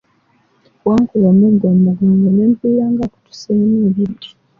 [0.87, 4.27] Wankuba omuggo mugongo ne mpulira nga akutuseemu ebibiri.